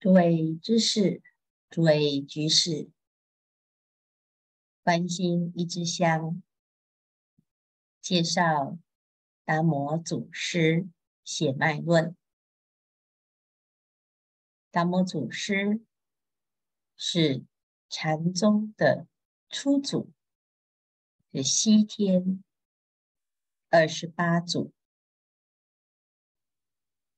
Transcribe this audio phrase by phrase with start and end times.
[0.00, 1.20] 诸位知识，
[1.68, 2.88] 诸位居士，
[4.84, 6.40] 关心一支香，
[8.00, 8.78] 介绍
[9.44, 10.88] 达摩祖师
[11.24, 12.16] 血脉论。
[14.70, 15.84] 达摩祖师
[16.94, 17.44] 是
[17.88, 19.08] 禅宗的
[19.48, 20.12] 初祖，
[21.32, 22.44] 是西天
[23.68, 24.72] 二十八祖，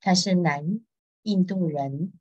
[0.00, 0.80] 他是南
[1.24, 2.18] 印度人。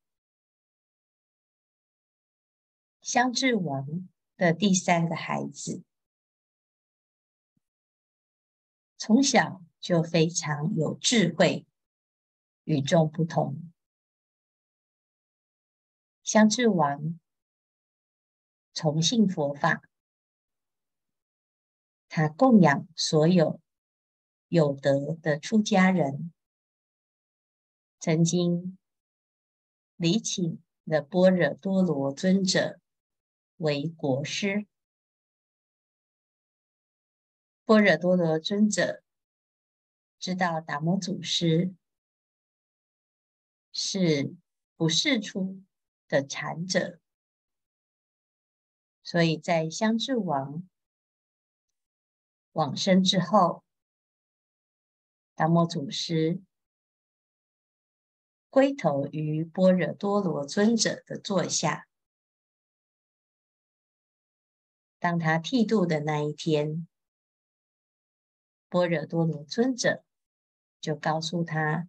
[3.01, 5.83] 香智王的第三个孩子，
[8.97, 11.65] 从小就非常有智慧，
[12.65, 13.71] 与众不同。
[16.23, 17.19] 香智王
[18.73, 19.81] 崇信佛法，
[22.07, 23.59] 他供养所有
[24.49, 26.31] 有德的出家人，
[27.99, 28.77] 曾经
[29.95, 32.79] 礼请了般若多罗尊者。
[33.59, 34.65] 为国师，
[37.65, 39.03] 般若多罗尊者
[40.17, 41.75] 知道达摩祖师
[43.73, 44.33] 是
[44.77, 45.61] 不世出
[46.07, 47.01] 的禅者，
[49.03, 50.65] 所以在香至王
[52.53, 53.65] 往生之后，
[55.35, 56.41] 达摩祖师
[58.49, 61.88] 归投于般若多罗尊者的座下。
[64.99, 66.85] 当他剃度的那一天，
[68.67, 70.03] 般若多罗尊者
[70.81, 71.87] 就告诉他：“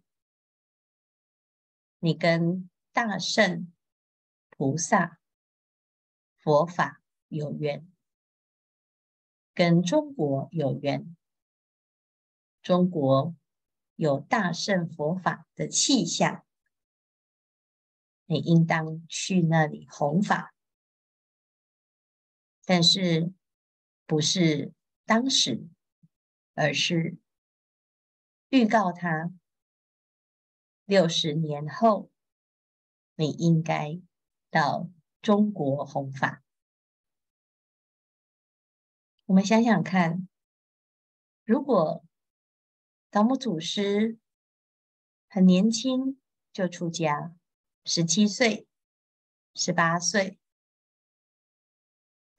[1.99, 3.71] 你跟大圣
[4.49, 5.19] 菩萨
[6.37, 7.85] 佛法有缘，
[9.53, 11.15] 跟中国有缘。
[12.61, 13.35] 中国
[13.95, 16.45] 有大圣佛法的气象，
[18.25, 20.50] 你应当去那里弘法。”
[22.73, 23.33] 但是
[24.05, 24.71] 不是
[25.03, 25.67] 当时，
[26.53, 27.17] 而是
[28.47, 29.29] 预告他
[30.85, 32.09] 六十年后，
[33.15, 33.99] 你应该
[34.49, 34.89] 到
[35.21, 36.41] 中国弘法。
[39.25, 40.29] 我们想想看，
[41.43, 42.05] 如果
[43.09, 44.17] 达摩祖师
[45.27, 46.21] 很年轻
[46.53, 47.35] 就出家，
[47.83, 48.65] 十七岁、
[49.53, 50.40] 十八岁。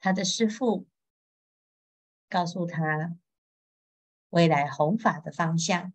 [0.03, 0.85] 他的师父
[2.27, 3.17] 告诉他，
[4.31, 5.93] 未来弘法的方向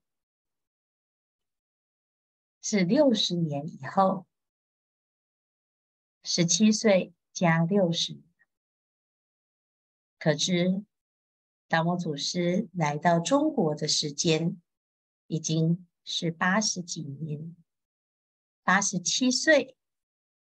[2.62, 4.26] 是六十年以后，
[6.22, 8.22] 十七岁加六十，
[10.18, 10.86] 可知
[11.66, 14.58] 达摩祖师来到中国的时间
[15.26, 17.54] 已经是八十几年，
[18.62, 19.76] 八十七岁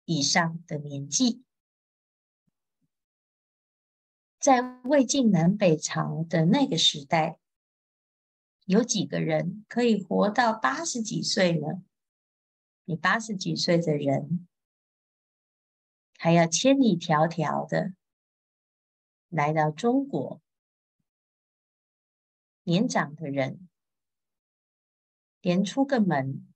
[0.05, 1.43] 以上的年纪。
[4.43, 7.39] 在魏晋南北朝的那个时代，
[8.65, 11.81] 有几个人可以活到八十几岁呢？
[12.83, 14.45] 你八十几岁的人，
[16.17, 17.93] 还要千里迢迢的
[19.29, 20.41] 来到中国，
[22.63, 23.69] 年长的人
[25.39, 26.53] 连出个门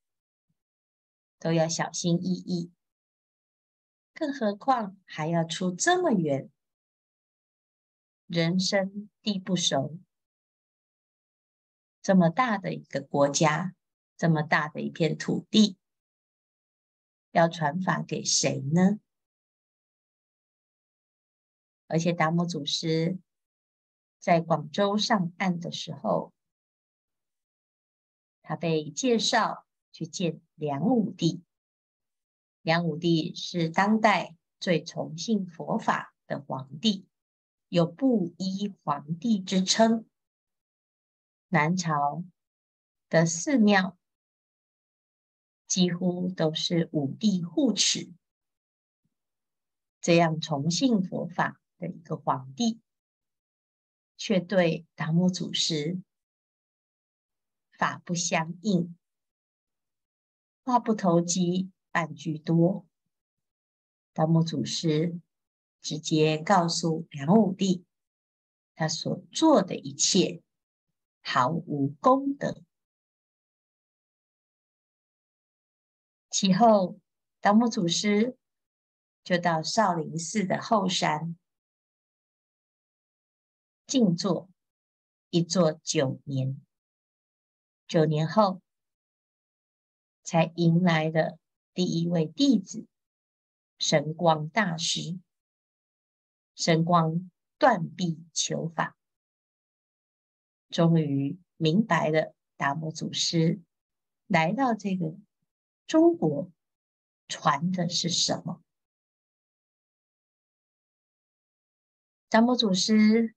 [1.38, 2.70] 都要小心翼翼，
[4.12, 6.50] 更何况还要出这么远。
[8.28, 9.98] 人生地不熟，
[12.02, 13.74] 这么大的一个国家，
[14.18, 15.78] 这么大的一片土地，
[17.30, 19.00] 要传法给谁呢？
[21.86, 23.18] 而且达摩祖师
[24.18, 26.34] 在广州上岸的时候，
[28.42, 31.42] 他被介绍去见梁武帝。
[32.60, 37.06] 梁武帝是当代最崇信佛法的皇帝。
[37.68, 40.08] 有布衣皇帝之称，
[41.48, 42.24] 南朝
[43.10, 43.98] 的寺庙
[45.66, 48.10] 几乎都是武帝护持，
[50.00, 52.80] 这样崇信佛法的一个皇帝，
[54.16, 56.00] 却对达摩祖师
[57.70, 58.96] 法不相应，
[60.64, 62.86] 话不投机半句多，
[64.14, 65.20] 达摩祖师。
[65.80, 67.84] 直接告诉梁武帝，
[68.74, 70.42] 他所做的一切
[71.20, 72.62] 毫无功德。
[76.30, 76.98] 其后，
[77.40, 78.36] 达摩祖师
[79.24, 81.36] 就到少林寺的后山
[83.86, 84.48] 静坐，
[85.30, 86.60] 一坐九年。
[87.86, 88.60] 九年后，
[90.22, 91.38] 才迎来了
[91.72, 92.86] 第一位弟子
[93.78, 95.18] 神光大师，
[96.58, 98.96] 神光断臂求法，
[100.70, 103.60] 终于明白了达摩祖师
[104.26, 105.16] 来到这个
[105.86, 106.50] 中国
[107.28, 108.60] 传的是什么。
[112.28, 113.36] 达摩祖师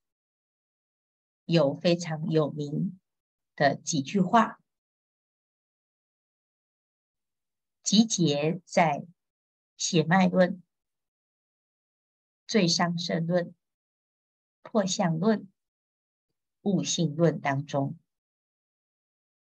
[1.45, 2.99] 有非常有名
[3.55, 4.59] 的几句话，
[7.83, 8.97] 集结在
[9.77, 10.53] 《血脉论》
[12.51, 13.45] 《最上圣论》
[14.61, 15.39] 《破相论》
[16.63, 17.97] 《悟性论》当中，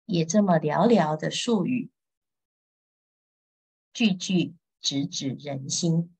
[0.05, 1.93] 也这么寥寥的术语，
[3.93, 6.13] 句句直指人心，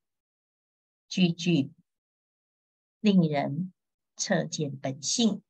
[1.09, 1.73] 句句。
[3.01, 3.73] 令人
[4.15, 5.41] 彻见本性，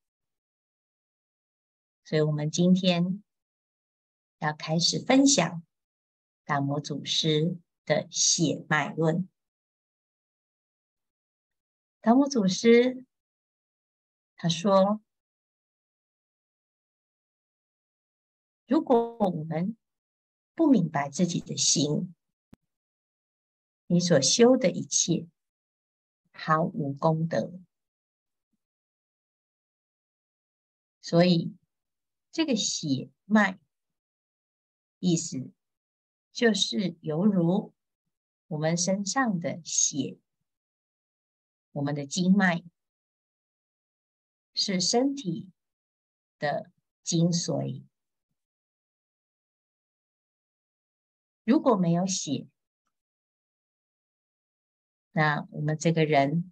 [2.06, 3.24] 所以我们今天
[4.40, 5.64] 要开始分享
[6.44, 7.56] 达摩祖师
[7.86, 9.30] 的血脉论。
[12.02, 13.06] 达摩祖师
[14.36, 15.02] 他说
[18.68, 19.78] ：“如果我们
[20.56, 22.14] 不明白自己的心，
[23.88, 25.28] 你所修的一切。”
[26.32, 27.60] 毫无功德，
[31.02, 31.54] 所以
[32.32, 33.60] 这个血脉
[35.00, 35.52] 意思
[36.32, 37.74] 就是犹如
[38.48, 40.18] 我们身上的血，
[41.80, 42.62] 我们的经脉
[44.54, 45.50] 是身体
[46.38, 46.70] 的
[47.04, 47.86] 精髓。
[51.46, 52.50] 如果没有血，
[55.12, 56.52] 那我们这个人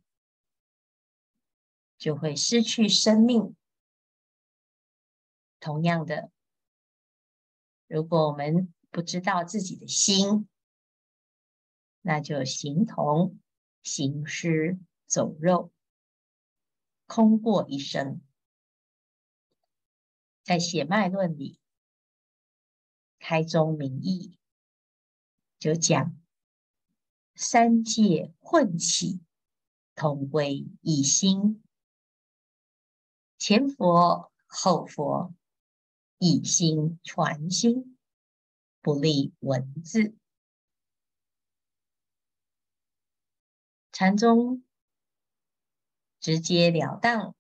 [1.97, 3.53] 就会失去生命。
[5.59, 6.31] 同样的，
[7.87, 10.47] 如果我们不知道自己的心，
[11.99, 13.37] 那就形同
[13.83, 15.71] 行尸走肉，
[17.07, 18.21] 空过一生。
[20.43, 21.59] 在血脉论里，
[23.17, 24.37] 开宗明义
[25.57, 26.15] 就讲。
[27.35, 29.21] 三界混起，
[29.93, 31.63] 同归一心。
[33.37, 35.35] 前佛后佛，
[36.17, 37.97] 以心传心，
[38.81, 40.15] 不立文字。
[43.91, 44.63] 禅宗
[46.27, 47.37] 直截了当，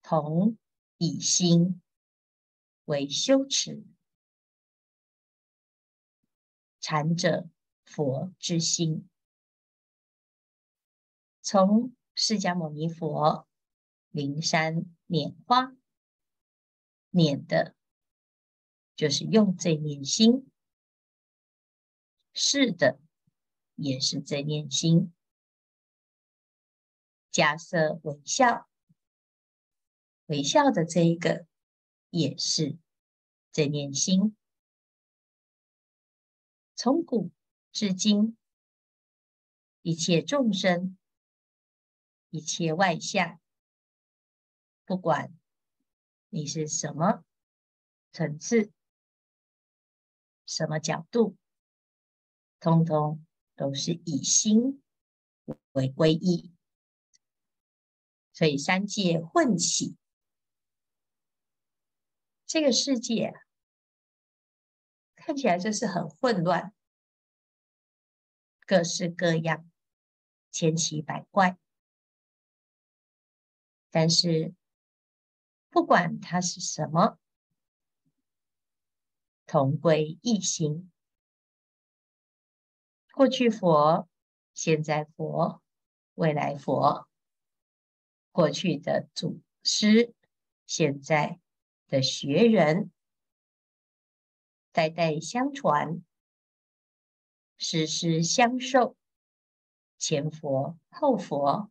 [0.00, 0.56] 同
[0.96, 1.82] 以心
[2.86, 3.84] 为修持，
[6.80, 7.50] 禅者。
[7.84, 9.06] 佛之心，
[11.42, 13.46] 从释迦牟尼佛
[14.08, 15.76] 灵山拈花，
[17.10, 17.74] 拈的，
[18.96, 20.46] 就是用这念心；
[22.32, 22.98] 是的，
[23.74, 25.12] 也是这念心。
[27.40, 28.68] 迦叶微笑，
[30.26, 31.46] 微笑的这一个，
[32.10, 32.76] 也是
[33.50, 34.36] 这念心。
[36.76, 37.30] 从古。
[37.72, 38.36] 至今，
[39.82, 40.98] 一切众生，
[42.30, 43.40] 一切外相，
[44.84, 45.32] 不管
[46.30, 47.24] 你是什么
[48.10, 48.72] 层次、
[50.44, 51.36] 什么角度，
[52.58, 54.82] 通通都是以心
[55.70, 56.52] 为归依。
[58.40, 59.98] 所以三界混起，
[62.46, 63.34] 这个世界
[65.14, 66.72] 看起来就是很混乱。
[68.64, 69.70] 各式各样，
[70.50, 71.58] 千奇百怪，
[73.90, 74.54] 但是
[75.68, 77.18] 不管它是什么，
[79.44, 80.90] 同归一心。
[83.12, 84.08] 过去佛，
[84.54, 85.62] 现在佛，
[86.14, 87.09] 未来佛，
[88.32, 90.14] 过去的祖师，
[90.66, 91.40] 现在
[91.88, 92.90] 的学人，
[94.72, 96.02] 代代相传。
[97.62, 98.96] 世世相授，
[99.98, 101.70] 前佛后佛，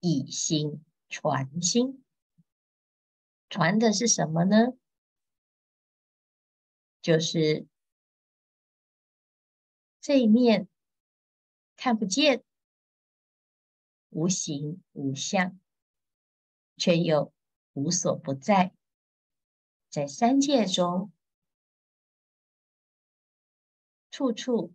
[0.00, 2.04] 以心传心，
[3.48, 4.76] 传的是什么呢？
[7.00, 7.66] 就是
[10.02, 10.68] 这一面
[11.74, 12.44] 看不见、
[14.12, 15.58] 无形无相，
[16.76, 17.32] 却又
[17.72, 18.74] 无所不在，
[19.88, 21.10] 在三界中。
[24.10, 24.74] 处处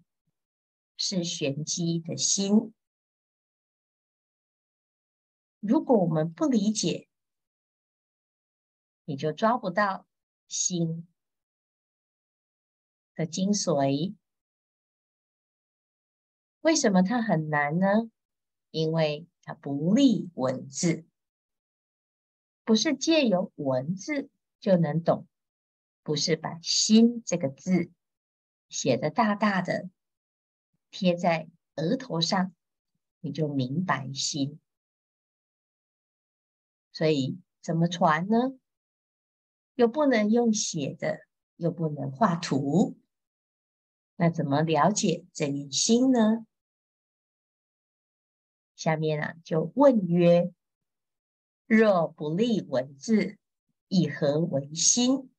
[0.98, 2.74] 是玄机的心。
[5.60, 7.08] 如果我们不理解，
[9.06, 10.08] 你就抓不到
[10.48, 11.08] 心
[13.14, 14.16] 的精髓。
[16.62, 18.10] 为什么它很难呢？
[18.72, 21.06] 因为它不立文字，
[22.64, 25.28] 不是借由文字就能懂，
[26.04, 27.92] 不是把心这个字
[28.70, 29.90] 写的大大的
[30.92, 32.54] 贴在额头上，
[33.20, 34.60] 你就明白心。
[36.92, 38.58] 所以怎么传呢？
[39.76, 41.20] 又不能用写的，
[41.56, 42.98] 又不能画图，
[44.16, 46.48] 那怎么了解这心呢？
[48.78, 50.54] 下面啊，就问曰：
[51.66, 53.40] 若不立文字，
[53.88, 55.32] 以何为心？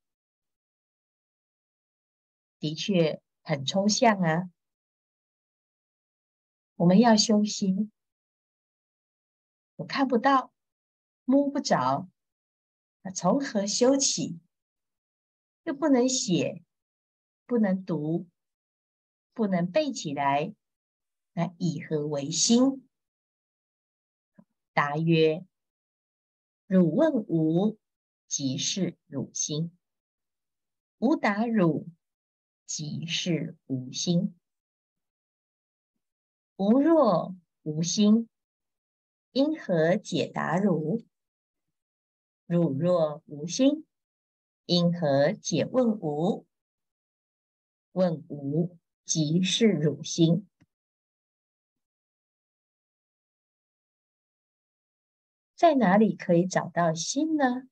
[2.58, 4.50] 的确很抽象啊。
[6.74, 7.92] 我们要修心，
[9.76, 10.52] 我看不到，
[11.24, 12.08] 摸不着，
[13.02, 14.40] 那从何修起？
[15.62, 16.64] 又不能写，
[17.46, 18.26] 不能读，
[19.32, 20.52] 不能背起来，
[21.34, 22.87] 那以何为心？
[24.78, 25.44] 答曰：
[26.68, 27.80] 汝问吾，
[28.28, 29.72] 即是汝心；
[30.98, 31.88] 吾答汝，
[32.64, 34.36] 即是吾心。
[36.58, 38.28] 吾若无心，
[39.32, 41.04] 因何解答汝？
[42.46, 43.84] 汝若无心，
[44.64, 46.46] 因何解问吾？
[47.90, 50.47] 问吾，即是汝心。
[55.58, 57.68] 在哪里可以找到心呢？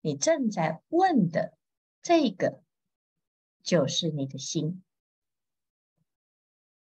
[0.00, 1.54] 你正在问的
[2.00, 2.62] 这个，
[3.62, 4.82] 就是你的心。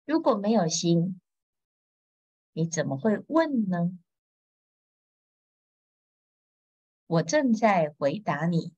[0.03, 1.21] 如果没有心，
[2.51, 3.97] 你怎么会问呢？
[7.05, 8.73] 我正在回答你，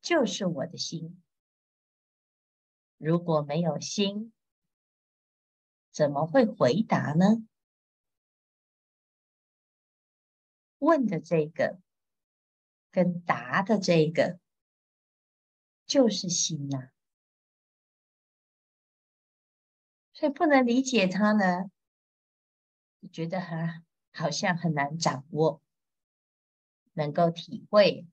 [0.00, 1.20] 就是我的心。
[2.96, 4.32] 如果没有心，
[5.90, 7.44] 怎么会回答呢？
[10.86, 11.80] 问的这个
[12.92, 14.38] 跟答的这个
[15.84, 16.90] 就是心呐，
[20.12, 21.70] 所以不能理解它呢，
[23.00, 25.60] 你觉得哈好像很难掌握，
[26.92, 28.06] 能够体会，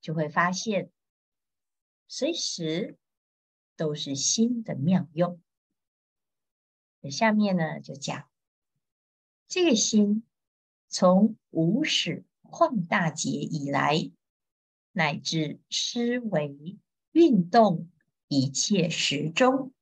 [0.00, 0.90] 就会发现
[2.08, 2.98] 随时
[3.76, 5.40] 都是心的妙用。
[7.10, 8.28] 下面呢就讲
[9.46, 10.26] 这个心。
[10.96, 14.12] 从无始旷大劫以来，
[14.92, 16.78] 乃至思维
[17.10, 17.90] 运动
[18.28, 19.74] 一切时中，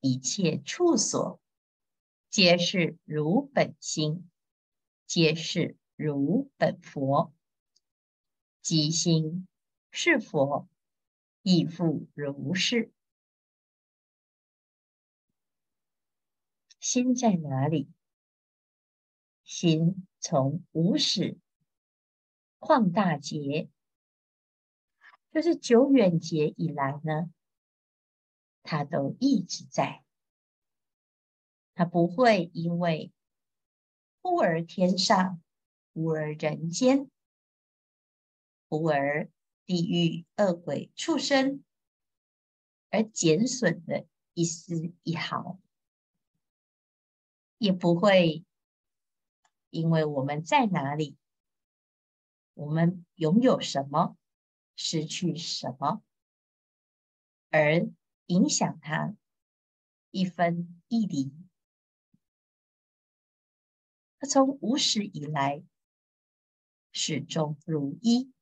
[0.00, 1.42] 一切处所，
[2.30, 4.30] 皆是如本心，
[5.06, 7.34] 皆是如本佛。
[8.62, 9.46] 即心
[9.90, 10.66] 是佛，
[11.42, 12.90] 亦复如是。
[16.80, 17.90] 心在哪里？
[19.46, 20.06] 心。
[20.18, 21.38] 从无始
[22.58, 23.68] 旷大劫，
[25.30, 27.30] 就是久远劫以来呢，
[28.64, 30.02] 它都一直在，
[31.74, 33.12] 它不会因为
[34.20, 35.40] 忽而天上，
[35.92, 37.08] 忽而人间，
[38.68, 39.30] 忽而
[39.64, 41.62] 地狱恶鬼畜生
[42.90, 45.60] 而减损的一丝一毫，
[47.58, 48.44] 也不会。
[49.70, 51.16] 因为我们在哪里，
[52.54, 54.16] 我们拥有什么，
[54.74, 56.02] 失去什么，
[57.50, 57.88] 而
[58.26, 59.14] 影响它
[60.10, 61.32] 一分一厘。
[64.18, 65.62] 它从无始以来，
[66.90, 68.32] 始终如一，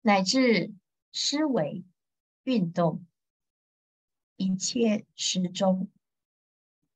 [0.00, 0.74] 乃至
[1.12, 1.84] 思维
[2.44, 3.04] 运动，
[4.36, 5.90] 一切时钟，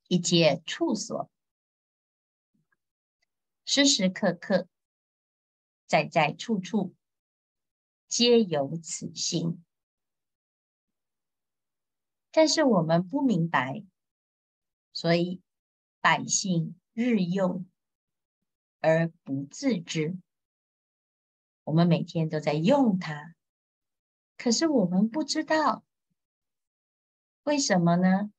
[0.09, 1.31] 一切处所。
[3.65, 4.69] 时时刻刻，
[5.87, 6.95] 在在处处，
[8.07, 9.65] 皆有此心。
[12.31, 13.85] 但是我们不明白，
[14.93, 15.41] 所以
[16.01, 17.67] 百姓日用
[18.81, 20.19] 而不自知。
[21.63, 23.35] 我们每天都在用它，
[24.37, 25.83] 可是我们不知道
[27.45, 28.31] 为什么呢？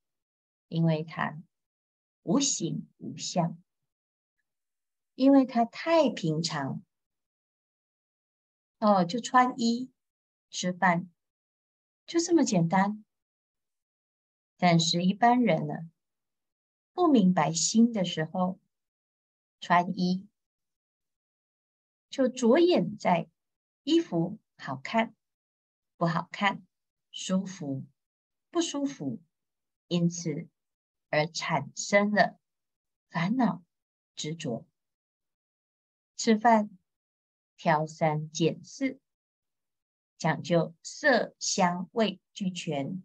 [0.68, 1.42] 因为它
[2.22, 3.58] 无形无相。
[5.16, 6.84] 因为它太平常，
[8.80, 9.90] 哦，就穿衣、
[10.50, 11.10] 吃饭，
[12.06, 13.04] 就这么简单。
[14.58, 15.90] 但是，一般人呢，
[16.94, 18.60] 不明白心的时候，
[19.60, 20.28] 穿衣
[22.10, 23.30] 就着眼在
[23.84, 25.16] 衣服好看
[25.98, 26.66] 不好看、
[27.12, 27.86] 舒服
[28.50, 29.22] 不舒服，
[29.88, 30.48] 因此
[31.10, 32.38] 而产生了
[33.10, 33.64] 烦恼
[34.16, 34.66] 执着。
[36.18, 36.70] 吃饭
[37.58, 39.00] 挑三拣四，
[40.18, 43.04] 讲究色香味俱全，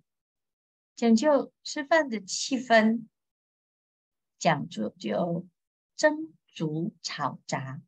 [0.95, 3.07] 讲究吃饭的气氛，
[4.39, 5.47] 讲究就
[5.97, 7.83] 蒸煮炒炸，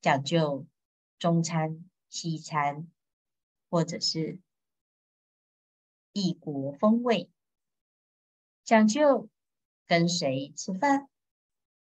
[0.00, 0.66] 讲究
[1.18, 2.88] 中餐西餐，
[3.68, 4.40] 或者是
[6.12, 7.30] 异国风味，
[8.64, 9.28] 讲究
[9.86, 11.08] 跟谁吃饭，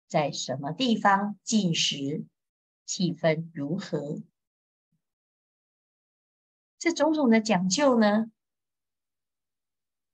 [0.07, 2.25] 在什么地方进食，
[2.87, 4.23] 气氛如何？
[6.79, 8.31] 这种种的讲究呢，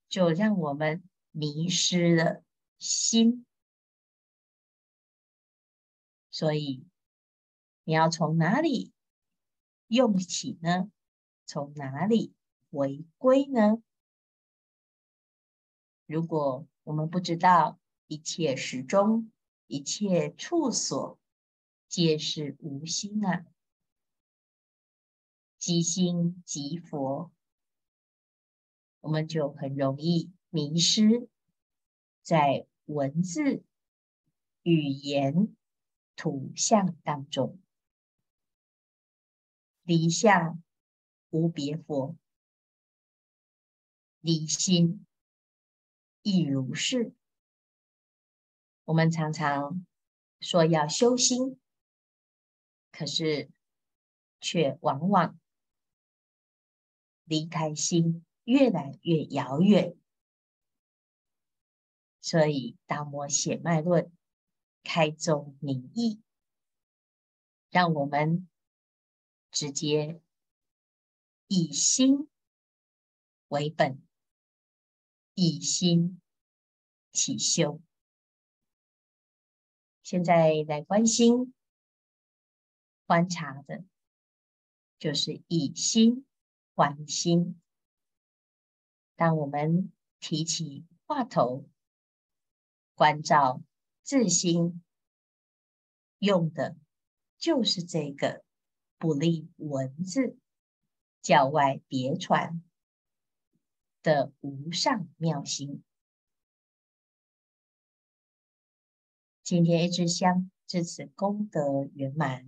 [0.08, 2.42] 就让我们迷失了
[2.78, 3.44] 心。
[6.30, 6.86] 所以，
[7.84, 8.92] 你要从哪里
[9.88, 10.90] 用起呢？
[11.44, 12.32] 从哪里
[12.70, 13.82] 回归呢？
[16.06, 19.30] 如果我们不知道一切时钟，
[19.66, 21.18] 一切处所
[21.92, 23.44] 皆是无心啊，
[25.58, 27.30] 即心即佛，
[29.00, 31.28] 我们就很容易迷失
[32.22, 33.62] 在文字、
[34.62, 35.54] 语言、
[36.16, 37.60] 图像当中，
[39.82, 40.62] 离相。
[41.28, 42.16] 无别佛，
[44.20, 45.06] 离心
[46.22, 47.14] 亦如是。
[48.84, 49.86] 我们常常
[50.40, 51.58] 说要修心，
[52.92, 53.50] 可是
[54.40, 55.40] 却往往
[57.24, 59.96] 离开心越来越遥远。
[62.20, 64.04] 所以《达摩写脉论》
[64.84, 66.20] 开宗明义，
[67.70, 68.48] 让我们
[69.50, 70.20] 直接。
[71.54, 72.30] 以心
[73.48, 74.00] 为本，
[75.34, 76.18] 以心
[77.12, 77.82] 起修。
[80.02, 81.52] 现在来关心、
[83.12, 83.84] 观察的，
[84.98, 86.24] 就是以心
[86.74, 87.60] 还心。
[89.16, 91.68] 当我们提起话头，
[92.94, 93.62] 关照
[94.02, 94.82] 自心，
[96.20, 96.74] 用的
[97.36, 98.42] 就是这个，
[98.96, 100.38] 不立文字。
[101.20, 102.64] 教外别传
[104.02, 105.84] 的无上妙心，
[109.42, 112.46] 今天一支香至此功德圆满。